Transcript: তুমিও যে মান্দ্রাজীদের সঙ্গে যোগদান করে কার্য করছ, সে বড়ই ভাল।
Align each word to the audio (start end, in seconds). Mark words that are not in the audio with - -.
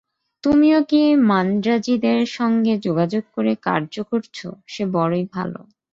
তুমিও 0.43 0.79
যে 0.89 1.01
মান্দ্রাজীদের 1.23 2.19
সঙ্গে 2.31 2.73
যোগদান 2.77 3.23
করে 3.33 3.53
কার্য 3.61 3.95
করছ, 4.11 4.37
সে 4.67 4.83
বড়ই 4.91 5.25
ভাল। 5.33 5.51